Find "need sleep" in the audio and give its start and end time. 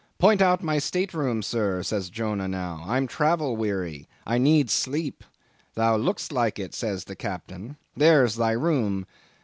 4.39-5.23